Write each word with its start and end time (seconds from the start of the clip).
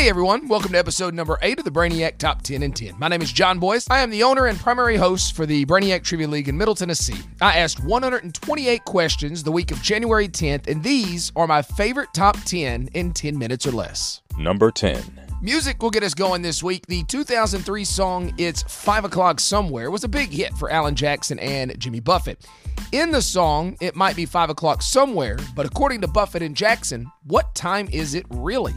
Hey 0.00 0.08
everyone, 0.08 0.48
welcome 0.48 0.72
to 0.72 0.78
episode 0.78 1.12
number 1.12 1.38
8 1.42 1.58
of 1.58 1.66
the 1.66 1.70
Brainiac 1.70 2.16
Top 2.16 2.40
10 2.40 2.62
in 2.62 2.72
10. 2.72 2.98
My 2.98 3.08
name 3.08 3.20
is 3.20 3.30
John 3.30 3.58
Boyce. 3.58 3.86
I 3.90 3.98
am 4.00 4.08
the 4.08 4.22
owner 4.22 4.46
and 4.46 4.58
primary 4.58 4.96
host 4.96 5.36
for 5.36 5.44
the 5.44 5.66
Brainiac 5.66 6.04
Trivia 6.04 6.26
League 6.26 6.48
in 6.48 6.56
Middle 6.56 6.74
Tennessee. 6.74 7.20
I 7.42 7.58
asked 7.58 7.84
128 7.84 8.82
questions 8.86 9.42
the 9.42 9.52
week 9.52 9.70
of 9.70 9.82
January 9.82 10.26
10th, 10.26 10.68
and 10.68 10.82
these 10.82 11.32
are 11.36 11.46
my 11.46 11.60
favorite 11.60 12.08
top 12.14 12.38
10 12.46 12.88
in 12.94 13.12
10 13.12 13.38
minutes 13.38 13.66
or 13.66 13.72
less. 13.72 14.22
Number 14.38 14.70
10. 14.70 15.02
Music 15.42 15.82
will 15.82 15.90
get 15.90 16.02
us 16.02 16.14
going 16.14 16.40
this 16.40 16.62
week. 16.62 16.86
The 16.86 17.04
2003 17.04 17.84
song 17.84 18.32
It's 18.38 18.62
5 18.62 19.04
O'Clock 19.04 19.38
Somewhere 19.38 19.90
was 19.90 20.04
a 20.04 20.08
big 20.08 20.30
hit 20.30 20.54
for 20.54 20.70
Alan 20.70 20.94
Jackson 20.94 21.38
and 21.40 21.78
Jimmy 21.78 22.00
Buffett. 22.00 22.46
In 22.92 23.10
the 23.10 23.20
song, 23.20 23.76
it 23.82 23.94
might 23.94 24.16
be 24.16 24.24
5 24.24 24.48
o'clock 24.48 24.80
somewhere, 24.80 25.36
but 25.54 25.66
according 25.66 26.00
to 26.00 26.08
Buffett 26.08 26.42
and 26.42 26.56
Jackson, 26.56 27.12
what 27.24 27.54
time 27.54 27.86
is 27.92 28.14
it 28.14 28.24
really? 28.30 28.72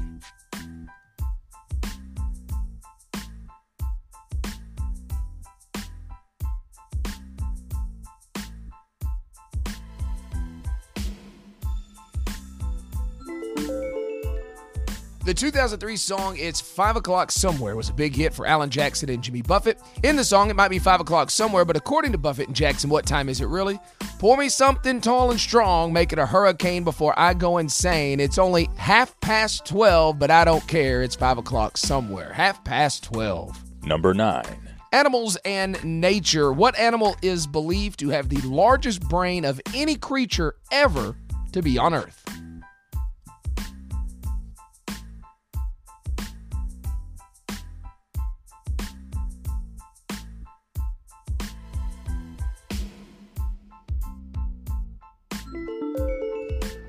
The 15.25 15.33
2003 15.33 15.95
song 15.95 16.35
It's 16.37 16.59
5 16.59 16.97
O'Clock 16.97 17.31
Somewhere 17.31 17.77
was 17.77 17.87
a 17.87 17.93
big 17.93 18.13
hit 18.13 18.33
for 18.33 18.45
Alan 18.45 18.69
Jackson 18.69 19.09
and 19.09 19.23
Jimmy 19.23 19.41
Buffett. 19.41 19.79
In 20.03 20.17
the 20.17 20.23
song, 20.25 20.49
it 20.49 20.55
might 20.57 20.67
be 20.67 20.79
5 20.79 20.99
o'clock 20.99 21.29
somewhere, 21.29 21.63
but 21.63 21.77
according 21.77 22.11
to 22.11 22.17
Buffett 22.17 22.47
and 22.47 22.55
Jackson, 22.55 22.89
what 22.89 23.05
time 23.05 23.29
is 23.29 23.39
it 23.39 23.45
really? 23.45 23.79
Pour 24.19 24.35
me 24.35 24.49
something 24.49 24.99
tall 24.99 25.31
and 25.31 25.39
strong, 25.39 25.93
make 25.93 26.11
it 26.11 26.19
a 26.19 26.25
hurricane 26.25 26.83
before 26.83 27.17
I 27.17 27.35
go 27.35 27.59
insane. 27.59 28.19
It's 28.19 28.37
only 28.37 28.69
half 28.75 29.17
past 29.21 29.65
12, 29.65 30.19
but 30.19 30.29
I 30.29 30.43
don't 30.43 30.67
care. 30.67 31.01
It's 31.01 31.15
5 31.15 31.37
o'clock 31.37 31.77
somewhere. 31.77 32.33
Half 32.33 32.65
past 32.65 33.05
12. 33.05 33.85
Number 33.85 34.13
9. 34.13 34.43
Animals 34.91 35.37
and 35.45 35.81
nature. 35.85 36.51
What 36.51 36.77
animal 36.77 37.15
is 37.21 37.47
believed 37.47 37.97
to 37.99 38.09
have 38.09 38.27
the 38.27 38.45
largest 38.45 39.07
brain 39.07 39.45
of 39.45 39.61
any 39.73 39.95
creature 39.95 40.55
ever 40.69 41.15
to 41.53 41.61
be 41.61 41.77
on 41.77 41.93
Earth? 41.93 42.22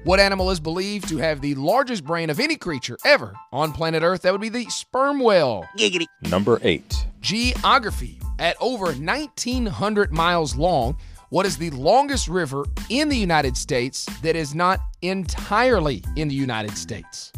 What 0.05 0.21
animal 0.21 0.51
is 0.51 0.61
believed 0.61 1.09
to 1.09 1.17
have 1.17 1.41
the 1.41 1.55
largest 1.55 2.05
brain 2.05 2.29
of 2.29 2.39
any 2.39 2.57
creature 2.57 2.99
ever 3.07 3.35
on 3.51 3.73
planet 3.73 4.03
Earth? 4.03 4.21
That 4.21 4.33
would 4.33 4.41
be 4.43 4.51
the 4.51 4.67
sperm 4.67 5.19
whale. 5.19 5.65
Giggity. 5.79 6.05
Number 6.29 6.61
8. 6.63 7.07
Geography. 7.23 8.21
At 8.39 8.59
over 8.61 8.93
1,900 8.93 10.13
miles 10.13 10.57
long, 10.57 10.99
what 11.31 11.47
is 11.47 11.57
the 11.57 11.71
longest 11.71 12.29
river 12.29 12.67
in 12.91 13.09
the 13.09 13.17
United 13.17 13.57
States 13.57 14.05
that 14.21 14.37
is 14.37 14.55
not 14.55 14.79
entirely 15.01 16.05
in 16.17 16.29
the 16.29 16.35
United 16.35 16.77
States? 16.77 17.33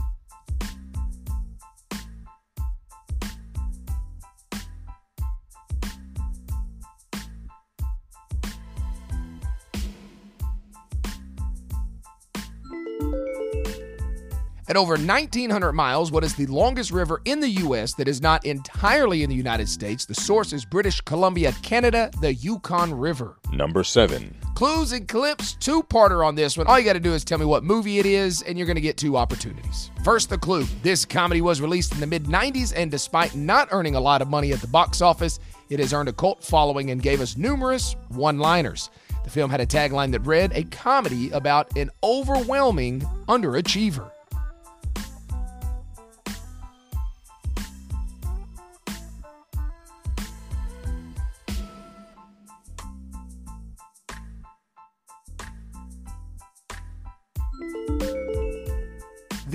At 14.68 14.76
over 14.76 14.94
1,900 14.94 15.72
miles, 15.74 16.10
what 16.10 16.24
is 16.24 16.34
the 16.34 16.46
longest 16.46 16.90
river 16.90 17.22
in 17.24 17.38
the 17.38 17.48
U.S. 17.48 17.94
that 17.94 18.08
is 18.08 18.20
not 18.20 18.44
entirely 18.44 19.22
in 19.22 19.30
the 19.30 19.36
United 19.36 19.68
States? 19.68 20.04
The 20.04 20.14
source 20.14 20.52
is 20.52 20.64
British 20.64 21.00
Columbia, 21.02 21.52
Canada, 21.62 22.10
the 22.20 22.34
Yukon 22.34 22.92
River. 22.92 23.38
Number 23.52 23.84
7. 23.84 24.36
Clues 24.56 24.90
and 24.90 25.06
clips, 25.06 25.52
two 25.52 25.84
parter 25.84 26.26
on 26.26 26.34
this 26.34 26.58
one. 26.58 26.66
All 26.66 26.80
you 26.80 26.84
got 26.84 26.94
to 26.94 27.00
do 27.00 27.14
is 27.14 27.24
tell 27.24 27.38
me 27.38 27.44
what 27.44 27.62
movie 27.62 28.00
it 28.00 28.06
is, 28.06 28.42
and 28.42 28.58
you're 28.58 28.66
going 28.66 28.74
to 28.74 28.80
get 28.80 28.96
two 28.96 29.16
opportunities. 29.16 29.90
First, 30.02 30.30
the 30.30 30.38
clue. 30.38 30.64
This 30.82 31.04
comedy 31.04 31.42
was 31.42 31.60
released 31.60 31.94
in 31.94 32.00
the 32.00 32.06
mid 32.06 32.24
90s, 32.24 32.72
and 32.74 32.90
despite 32.90 33.36
not 33.36 33.68
earning 33.70 33.94
a 33.94 34.00
lot 34.00 34.20
of 34.20 34.28
money 34.28 34.52
at 34.52 34.60
the 34.60 34.66
box 34.66 35.00
office, 35.00 35.38
it 35.70 35.78
has 35.78 35.92
earned 35.92 36.08
a 36.08 36.12
cult 36.12 36.42
following 36.42 36.90
and 36.90 37.00
gave 37.02 37.20
us 37.20 37.36
numerous 37.36 37.94
one 38.08 38.40
liners. 38.40 38.90
The 39.22 39.30
film 39.30 39.48
had 39.48 39.60
a 39.60 39.66
tagline 39.66 40.10
that 40.12 40.20
read, 40.20 40.52
A 40.54 40.64
comedy 40.64 41.30
about 41.30 41.76
an 41.76 41.90
overwhelming 42.02 43.00
underachiever. 43.28 44.10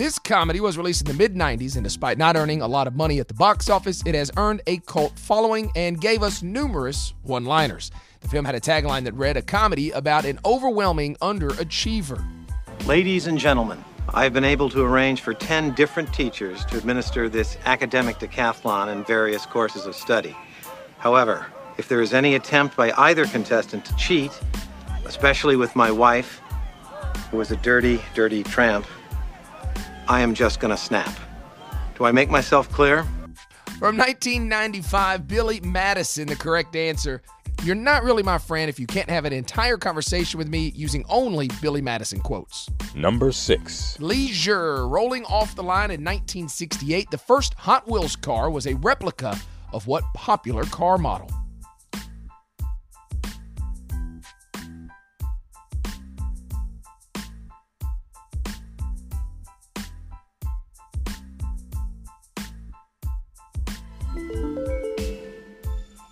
This 0.01 0.17
comedy 0.17 0.59
was 0.59 0.79
released 0.79 1.01
in 1.01 1.07
the 1.09 1.13
mid 1.13 1.35
90s, 1.35 1.75
and 1.75 1.83
despite 1.83 2.17
not 2.17 2.35
earning 2.35 2.63
a 2.63 2.67
lot 2.67 2.87
of 2.87 2.95
money 2.95 3.19
at 3.19 3.27
the 3.27 3.35
box 3.35 3.69
office, 3.69 4.01
it 4.03 4.15
has 4.15 4.31
earned 4.35 4.63
a 4.65 4.77
cult 4.79 5.19
following 5.19 5.71
and 5.75 6.01
gave 6.01 6.23
us 6.23 6.41
numerous 6.41 7.13
one 7.21 7.45
liners. 7.45 7.91
The 8.21 8.27
film 8.27 8.43
had 8.43 8.55
a 8.55 8.59
tagline 8.59 9.03
that 9.03 9.13
read, 9.13 9.37
A 9.37 9.43
comedy 9.43 9.91
about 9.91 10.25
an 10.25 10.39
overwhelming 10.43 11.17
underachiever. 11.21 12.19
Ladies 12.87 13.27
and 13.27 13.37
gentlemen, 13.37 13.85
I 14.09 14.23
have 14.23 14.33
been 14.33 14.43
able 14.43 14.71
to 14.71 14.81
arrange 14.81 15.21
for 15.21 15.35
10 15.35 15.75
different 15.75 16.11
teachers 16.11 16.65
to 16.65 16.79
administer 16.79 17.29
this 17.29 17.59
academic 17.65 18.17
decathlon 18.17 18.91
in 18.91 19.03
various 19.03 19.45
courses 19.45 19.85
of 19.85 19.93
study. 19.93 20.35
However, 20.97 21.45
if 21.77 21.87
there 21.87 22.01
is 22.01 22.15
any 22.15 22.33
attempt 22.33 22.75
by 22.75 22.91
either 22.97 23.27
contestant 23.27 23.85
to 23.85 23.95
cheat, 23.97 24.31
especially 25.05 25.57
with 25.57 25.75
my 25.75 25.91
wife, 25.91 26.39
who 27.29 27.39
is 27.39 27.51
a 27.51 27.57
dirty, 27.57 28.01
dirty 28.15 28.41
tramp, 28.41 28.87
I 30.11 30.19
am 30.19 30.33
just 30.33 30.59
gonna 30.59 30.75
snap. 30.75 31.09
Do 31.95 32.03
I 32.03 32.11
make 32.11 32.29
myself 32.29 32.69
clear? 32.69 33.03
From 33.79 33.95
1995, 33.95 35.25
Billy 35.25 35.61
Madison, 35.61 36.27
the 36.27 36.35
correct 36.35 36.75
answer. 36.75 37.21
You're 37.63 37.75
not 37.75 38.03
really 38.03 38.21
my 38.21 38.37
friend 38.37 38.69
if 38.69 38.77
you 38.77 38.87
can't 38.87 39.09
have 39.09 39.23
an 39.23 39.31
entire 39.31 39.77
conversation 39.77 40.37
with 40.37 40.49
me 40.49 40.73
using 40.75 41.05
only 41.07 41.49
Billy 41.61 41.81
Madison 41.81 42.19
quotes. 42.19 42.69
Number 42.93 43.31
6. 43.31 44.01
Leisure, 44.01 44.85
rolling 44.85 45.23
off 45.27 45.55
the 45.55 45.63
line 45.63 45.91
in 45.91 46.03
1968, 46.03 47.09
the 47.09 47.17
first 47.17 47.53
Hot 47.53 47.89
Wheels 47.89 48.17
car 48.17 48.51
was 48.51 48.67
a 48.67 48.73
replica 48.73 49.39
of 49.71 49.87
what 49.87 50.03
popular 50.13 50.65
car 50.65 50.97
model? 50.97 51.29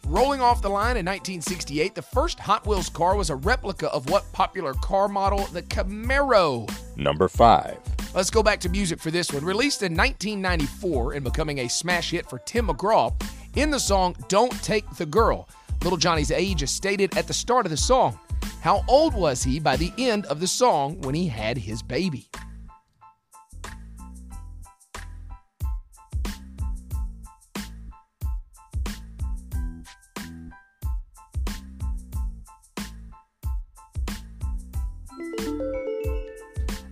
Rolling 0.06 0.42
off 0.42 0.62
the 0.62 0.70
line 0.70 0.98
in 0.98 1.06
1968, 1.06 1.94
the 1.96 2.02
first 2.02 2.40
Hot 2.40 2.66
Wheels 2.66 2.90
car 2.90 3.16
was 3.16 3.30
a 3.30 3.36
replica 3.36 3.90
of 3.92 4.10
what 4.10 4.32
popular 4.32 4.74
car 4.74 5.08
model? 5.08 5.46
The 5.48 5.62
Camaro. 5.62 6.70
Number 6.98 7.28
5. 7.28 7.78
Let's 8.16 8.32
go 8.32 8.42
back 8.42 8.60
to 8.62 8.70
music 8.70 9.00
for 9.00 9.12
this 9.12 9.32
one. 9.32 9.46
Released 9.46 9.84
in 9.84 9.96
1994 9.96 11.14
and 11.14 11.24
becoming 11.24 11.60
a 11.60 11.70
smash 11.70 12.12
hit 12.12 12.28
for 12.28 12.40
Tim 12.40 12.68
McGraw, 12.68 13.14
in 13.56 13.70
the 13.70 13.80
song 13.80 14.16
Don't 14.28 14.52
Take 14.64 14.90
the 14.96 15.06
Girl, 15.06 15.48
Little 15.84 15.98
Johnny's 15.98 16.32
age 16.32 16.62
is 16.62 16.72
stated 16.72 17.16
at 17.18 17.28
the 17.28 17.34
start 17.34 17.66
of 17.66 17.70
the 17.70 17.78
song. 17.78 18.20
How 18.62 18.84
old 18.88 19.14
was 19.14 19.44
he 19.44 19.60
by 19.60 19.78
the 19.78 19.94
end 19.98 20.26
of 20.26 20.40
the 20.40 20.48
song 20.48 21.00
when 21.02 21.16
he 21.16 21.28
had 21.28 21.58
his 21.58 21.82
baby? 21.82 22.28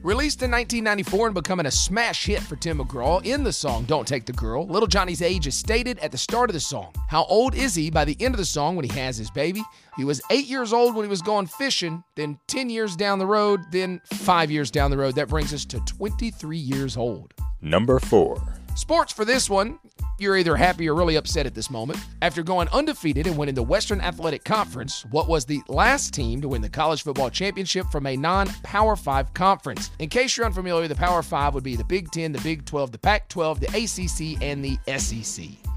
Released 0.07 0.41
in 0.41 0.51
1994 0.51 1.27
and 1.27 1.35
becoming 1.35 1.65
a 1.65 1.71
smash 1.71 2.27
hit 2.27 2.41
for 2.41 2.55
Tim 2.55 2.79
McGraw 2.79 3.25
in 3.25 3.43
the 3.43 3.51
song 3.51 3.83
Don't 3.83 4.07
Take 4.07 4.25
the 4.25 4.31
Girl, 4.31 4.65
Little 4.65 4.87
Johnny's 4.87 5.21
age 5.21 5.47
is 5.47 5.55
stated 5.57 5.99
at 5.99 6.13
the 6.13 6.17
start 6.17 6.49
of 6.49 6.53
the 6.53 6.61
song. 6.61 6.93
How 7.09 7.25
old 7.25 7.53
is 7.53 7.75
he 7.75 7.91
by 7.91 8.05
the 8.05 8.15
end 8.21 8.33
of 8.33 8.37
the 8.37 8.45
song 8.45 8.77
when 8.77 8.85
he 8.89 8.97
has 8.97 9.17
his 9.17 9.29
baby? 9.29 9.61
He 9.97 10.05
was 10.05 10.21
eight 10.31 10.45
years 10.45 10.71
old 10.71 10.95
when 10.95 11.03
he 11.03 11.09
was 11.09 11.21
going 11.21 11.47
fishing, 11.47 12.05
then 12.15 12.39
10 12.47 12.69
years 12.69 12.95
down 12.95 13.19
the 13.19 13.25
road, 13.25 13.59
then 13.73 13.99
five 14.05 14.49
years 14.49 14.71
down 14.71 14.91
the 14.91 14.97
road. 14.97 15.15
That 15.15 15.27
brings 15.27 15.53
us 15.53 15.65
to 15.65 15.81
23 15.81 16.57
years 16.57 16.95
old. 16.95 17.33
Number 17.61 17.99
4. 17.99 18.41
Sports 18.75 19.11
for 19.11 19.25
this 19.25 19.49
one. 19.49 19.77
You're 20.19 20.37
either 20.37 20.55
happy 20.55 20.89
or 20.89 20.95
really 20.95 21.15
upset 21.15 21.45
at 21.45 21.53
this 21.53 21.69
moment. 21.69 21.99
After 22.21 22.43
going 22.43 22.67
undefeated 22.69 23.27
and 23.27 23.37
winning 23.37 23.55
the 23.55 23.63
Western 23.63 24.01
Athletic 24.01 24.43
Conference, 24.43 25.05
what 25.11 25.27
was 25.27 25.45
the 25.45 25.61
last 25.67 26.13
team 26.13 26.41
to 26.41 26.49
win 26.49 26.61
the 26.61 26.69
college 26.69 27.03
football 27.03 27.29
championship 27.29 27.87
from 27.91 28.07
a 28.07 28.17
non 28.17 28.47
Power 28.63 28.95
5 28.95 29.33
conference? 29.33 29.91
In 29.99 30.09
case 30.09 30.35
you're 30.35 30.45
unfamiliar, 30.45 30.87
the 30.87 30.95
Power 30.95 31.21
5 31.21 31.53
would 31.53 31.63
be 31.63 31.75
the 31.75 31.83
Big 31.83 32.11
10, 32.11 32.31
the 32.31 32.41
Big 32.41 32.65
12, 32.65 32.91
the 32.91 32.97
Pac 32.97 33.29
12, 33.29 33.59
the 33.59 33.67
ACC, 33.67 34.41
and 34.41 34.63
the 34.63 34.77
SEC. 34.97 35.76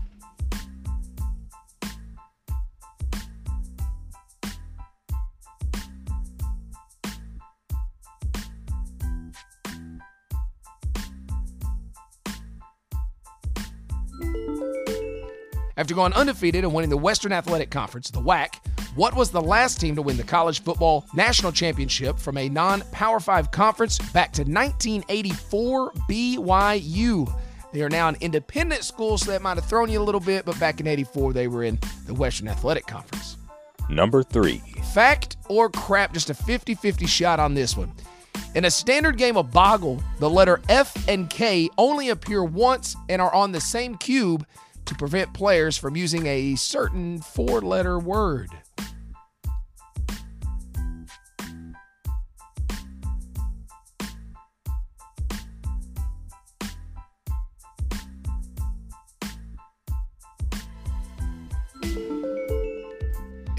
After 15.77 15.95
going 15.95 16.13
undefeated 16.15 16.65
and 16.65 16.75
winning 16.75 16.91
the 16.91 16.97
Western 16.97 17.33
Athletic 17.33 17.71
Conference, 17.71 18.11
the 18.11 18.21
WAC, 18.21 18.57
what 18.97 19.15
was 19.15 19.31
the 19.31 19.41
last 19.41 19.81
team 19.81 19.95
to 19.97 20.03
win 20.03 20.17
the 20.17 20.25
college 20.25 20.63
football 20.63 21.07
national 21.15 21.53
championship 21.53 22.19
from 22.19 22.37
a 22.37 22.49
non 22.49 22.83
Power 22.93 23.21
5 23.21 23.51
conference 23.51 23.99
back 23.99 24.33
to 24.33 24.43
1984 24.43 25.93
BYU? 26.09 27.41
They 27.73 27.83
are 27.83 27.89
now 27.89 28.09
an 28.09 28.17
independent 28.21 28.83
school, 28.83 29.17
so 29.17 29.31
that 29.31 29.43
might 29.43 29.57
have 29.57 29.67
thrown 29.67 29.91
you 29.91 30.01
a 30.01 30.03
little 30.03 30.21
bit, 30.21 30.45
but 30.45 30.59
back 30.59 30.81
in 30.81 30.89
84, 30.89 31.33
they 31.33 31.47
were 31.47 31.63
in 31.63 31.79
the 32.07 32.15
Western 32.15 32.49
Athletic 32.49 32.87
Conference. 32.87 33.37
Number 33.89 34.25
3. 34.25 34.59
Fact 34.93 35.37
or 35.49 35.71
crap, 35.71 36.13
just 36.13 36.31
a 36.31 36.35
50 36.35 36.75
50 36.75 37.07
shot 37.07 37.39
on 37.39 37.55
this 37.55 37.77
one. 37.77 37.93
In 38.57 38.65
a 38.65 38.71
standard 38.71 39.17
game 39.17 39.37
of 39.37 39.53
Boggle, 39.53 40.03
the 40.19 40.29
letter 40.29 40.61
F 40.69 41.09
and 41.09 41.31
K 41.31 41.71
only 41.79 42.09
appear 42.09 42.43
once 42.43 42.97
and 43.09 43.23
are 43.23 43.33
on 43.33 43.53
the 43.53 43.61
same 43.61 43.97
cube 43.97 44.45
to 44.87 44.95
prevent 44.95 45.33
players 45.35 45.77
from 45.77 45.97
using 45.97 46.27
a 46.27 46.55
certain 46.57 47.21
four 47.21 47.61
letter 47.61 47.99
word. 47.99 48.51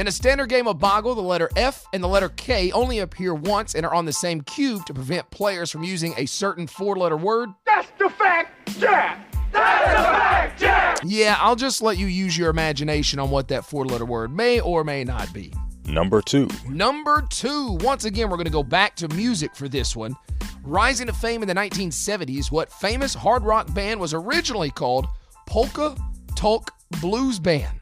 In 0.02 0.08
a 0.08 0.12
standard 0.12 0.50
game 0.50 0.68
of 0.68 0.80
Boggle, 0.80 1.14
the 1.14 1.22
letter 1.22 1.48
F 1.56 1.86
and 1.94 2.04
the 2.04 2.08
letter 2.08 2.30
K 2.30 2.72
only 2.72 2.98
appear 2.98 3.36
once 3.36 3.76
and 3.76 3.86
are 3.86 3.94
on 3.94 4.06
the 4.06 4.12
same 4.12 4.42
cube 4.42 4.84
to 4.88 4.96
prevent 4.96 5.30
players 5.30 5.70
from 5.70 5.84
using 5.84 6.16
a 6.18 6.26
certain 6.26 6.66
four 6.66 6.96
letter 6.96 7.18
word. 7.18 7.52
That's 7.68 7.92
the 8.00 8.10
fact, 8.10 8.80
Jack! 8.80 9.31
That's 9.52 10.54
the 10.54 10.62
fact, 10.62 11.02
Yeah, 11.04 11.38
I'll 11.40 11.56
just 11.56 11.82
let 11.82 11.98
you 11.98 12.08
use 12.08 12.38
your 12.38 12.50
imagination 12.50 13.20
on 13.20 13.30
what 13.30 13.48
that 13.50 13.66
four 13.66 13.86
letter 13.86 14.06
word 14.06 14.32
may 14.32 14.60
or 14.60 14.84
may 14.84 15.04
not 15.04 15.34
be. 15.34 15.54
Number 15.86 16.22
2. 16.22 16.48
Number 16.70 17.26
two, 17.30 17.78
once 17.82 18.06
again, 18.06 18.30
we're 18.30 18.38
going 18.38 18.46
to 18.46 18.52
go 18.52 18.64
back 18.64 18.96
to 18.98 19.08
music 19.10 19.56
for 19.56 19.68
this 19.68 19.96
one. 19.96 20.16
Rising 20.64 21.08
to 21.08 21.14
fame 21.14 21.42
in 21.42 21.48
the 21.48 21.56
1970s, 21.56 22.52
what 22.52 22.72
famous 22.72 23.14
hard 23.14 23.44
rock 23.44 23.74
band 23.74 24.00
was 24.00 24.14
originally 24.14 24.70
called 24.70 25.08
Polka 25.48 25.96
Tulk 26.36 26.72
Blues 27.02 27.40
Band? 27.40 27.81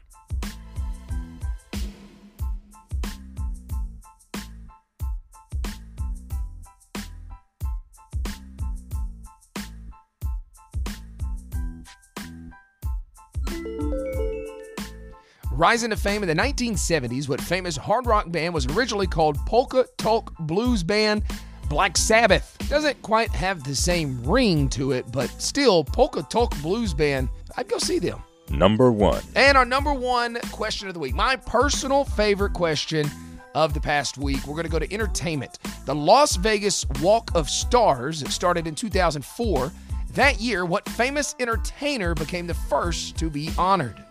Rising 15.60 15.90
to 15.90 15.96
fame 15.96 16.22
in 16.22 16.26
the 16.26 16.42
1970s, 16.42 17.28
what 17.28 17.38
famous 17.38 17.76
hard 17.76 18.06
rock 18.06 18.32
band 18.32 18.54
was 18.54 18.66
originally 18.68 19.06
called 19.06 19.36
Polka 19.44 19.84
Tulk 19.98 20.32
Blues 20.38 20.82
Band 20.82 21.22
Black 21.68 21.98
Sabbath. 21.98 22.56
Doesn't 22.70 23.02
quite 23.02 23.28
have 23.32 23.62
the 23.62 23.76
same 23.76 24.24
ring 24.24 24.70
to 24.70 24.92
it, 24.92 25.12
but 25.12 25.28
still, 25.38 25.84
Polka 25.84 26.22
Tulk 26.22 26.58
Blues 26.62 26.94
Band, 26.94 27.28
I'd 27.58 27.68
go 27.68 27.76
see 27.76 27.98
them. 27.98 28.22
Number 28.48 28.90
1. 28.90 29.20
And 29.36 29.58
our 29.58 29.66
number 29.66 29.92
one 29.92 30.38
question 30.50 30.88
of 30.88 30.94
the 30.94 31.00
week, 31.00 31.14
my 31.14 31.36
personal 31.36 32.06
favorite 32.06 32.54
question 32.54 33.06
of 33.54 33.74
the 33.74 33.80
past 33.80 34.16
week, 34.16 34.38
we're 34.46 34.54
going 34.54 34.64
to 34.64 34.70
go 34.70 34.78
to 34.78 34.90
entertainment. 34.90 35.58
The 35.84 35.94
Las 35.94 36.36
Vegas 36.36 36.86
Walk 37.02 37.32
of 37.34 37.50
Stars, 37.50 38.26
started 38.32 38.66
in 38.66 38.74
2004. 38.74 39.70
That 40.14 40.40
year, 40.40 40.64
what 40.64 40.88
famous 40.88 41.34
entertainer 41.38 42.14
became 42.14 42.46
the 42.46 42.54
first 42.54 43.18
to 43.18 43.28
be 43.28 43.50
honored? 43.58 44.02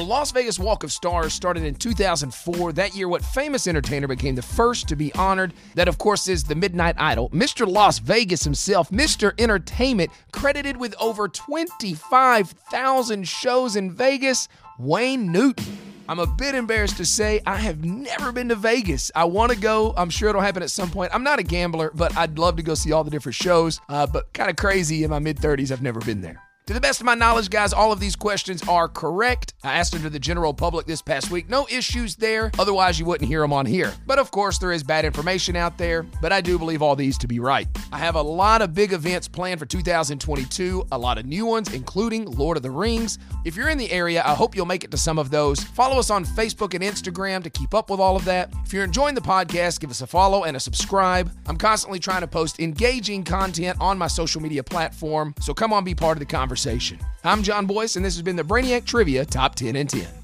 The 0.00 0.06
Las 0.06 0.30
Vegas 0.30 0.58
Walk 0.58 0.82
of 0.82 0.92
Stars 0.92 1.34
started 1.34 1.62
in 1.62 1.74
2004. 1.74 2.72
That 2.72 2.96
year, 2.96 3.06
what 3.06 3.22
famous 3.22 3.66
entertainer 3.66 4.08
became 4.08 4.34
the 4.34 4.40
first 4.40 4.88
to 4.88 4.96
be 4.96 5.12
honored? 5.12 5.52
That, 5.74 5.88
of 5.88 5.98
course, 5.98 6.26
is 6.26 6.42
the 6.42 6.54
Midnight 6.54 6.94
Idol, 6.96 7.28
Mr. 7.34 7.70
Las 7.70 7.98
Vegas 7.98 8.42
himself, 8.42 8.88
Mr. 8.88 9.38
Entertainment, 9.38 10.10
credited 10.32 10.78
with 10.78 10.94
over 10.98 11.28
25,000 11.28 13.28
shows 13.28 13.76
in 13.76 13.92
Vegas, 13.92 14.48
Wayne 14.78 15.30
Newton. 15.30 15.76
I'm 16.08 16.18
a 16.18 16.26
bit 16.26 16.54
embarrassed 16.54 16.96
to 16.96 17.04
say 17.04 17.42
I 17.44 17.56
have 17.56 17.84
never 17.84 18.32
been 18.32 18.48
to 18.48 18.54
Vegas. 18.54 19.10
I 19.14 19.24
want 19.24 19.52
to 19.52 19.58
go. 19.58 19.92
I'm 19.98 20.08
sure 20.08 20.30
it'll 20.30 20.40
happen 20.40 20.62
at 20.62 20.70
some 20.70 20.90
point. 20.90 21.14
I'm 21.14 21.24
not 21.24 21.40
a 21.40 21.42
gambler, 21.42 21.90
but 21.94 22.16
I'd 22.16 22.38
love 22.38 22.56
to 22.56 22.62
go 22.62 22.72
see 22.72 22.90
all 22.90 23.04
the 23.04 23.10
different 23.10 23.36
shows. 23.36 23.82
Uh, 23.86 24.06
but 24.06 24.32
kind 24.32 24.48
of 24.48 24.56
crazy 24.56 25.04
in 25.04 25.10
my 25.10 25.18
mid 25.18 25.36
30s, 25.36 25.70
I've 25.70 25.82
never 25.82 26.00
been 26.00 26.22
there. 26.22 26.40
To 26.66 26.74
the 26.74 26.80
best 26.80 27.00
of 27.00 27.06
my 27.06 27.16
knowledge, 27.16 27.50
guys, 27.50 27.72
all 27.72 27.90
of 27.90 27.98
these 27.98 28.14
questions 28.14 28.62
are 28.68 28.86
correct. 28.86 29.54
I 29.64 29.72
asked 29.74 29.92
them 29.92 30.02
to 30.02 30.10
the 30.10 30.20
general 30.20 30.54
public 30.54 30.86
this 30.86 31.02
past 31.02 31.28
week. 31.28 31.48
No 31.48 31.66
issues 31.68 32.14
there. 32.14 32.52
Otherwise, 32.60 32.96
you 32.96 33.04
wouldn't 33.06 33.26
hear 33.28 33.40
them 33.40 33.52
on 33.52 33.66
here. 33.66 33.92
But 34.06 34.20
of 34.20 34.30
course, 34.30 34.58
there 34.58 34.70
is 34.70 34.84
bad 34.84 35.04
information 35.04 35.56
out 35.56 35.78
there, 35.78 36.04
but 36.22 36.32
I 36.32 36.40
do 36.40 36.60
believe 36.60 36.80
all 36.80 36.94
these 36.94 37.18
to 37.18 37.26
be 37.26 37.40
right. 37.40 37.66
I 37.90 37.98
have 37.98 38.14
a 38.14 38.22
lot 38.22 38.62
of 38.62 38.72
big 38.72 38.92
events 38.92 39.26
planned 39.26 39.58
for 39.58 39.66
2022, 39.66 40.86
a 40.92 40.98
lot 40.98 41.18
of 41.18 41.26
new 41.26 41.44
ones, 41.44 41.74
including 41.74 42.26
Lord 42.26 42.56
of 42.56 42.62
the 42.62 42.70
Rings. 42.70 43.18
If 43.44 43.56
you're 43.56 43.70
in 43.70 43.78
the 43.78 43.90
area, 43.90 44.22
I 44.24 44.34
hope 44.34 44.54
you'll 44.54 44.64
make 44.64 44.84
it 44.84 44.92
to 44.92 44.96
some 44.96 45.18
of 45.18 45.30
those. 45.30 45.58
Follow 45.58 45.98
us 45.98 46.08
on 46.08 46.24
Facebook 46.24 46.74
and 46.74 46.84
Instagram 46.84 47.42
to 47.42 47.50
keep 47.50 47.74
up 47.74 47.90
with 47.90 47.98
all 47.98 48.14
of 48.14 48.24
that. 48.26 48.52
If 48.64 48.72
you're 48.72 48.84
enjoying 48.84 49.16
the 49.16 49.20
podcast, 49.20 49.80
give 49.80 49.90
us 49.90 50.02
a 50.02 50.06
follow 50.06 50.44
and 50.44 50.56
a 50.56 50.60
subscribe. 50.60 51.32
I'm 51.48 51.56
constantly 51.56 51.98
trying 51.98 52.20
to 52.20 52.28
post 52.28 52.60
engaging 52.60 53.24
content 53.24 53.76
on 53.80 53.98
my 53.98 54.06
social 54.06 54.40
media 54.40 54.62
platform, 54.62 55.34
so 55.40 55.52
come 55.52 55.72
on, 55.72 55.82
be 55.82 55.96
part 55.96 56.16
of 56.16 56.20
the 56.20 56.26
conversation. 56.60 56.98
I'm 57.24 57.42
John 57.42 57.66
Boyce, 57.66 57.96
and 57.96 58.04
this 58.04 58.14
has 58.16 58.22
been 58.22 58.36
the 58.36 58.42
Brainiac 58.42 58.84
Trivia 58.84 59.24
Top 59.24 59.54
10 59.54 59.76
and 59.76 59.88
10. 59.88 60.19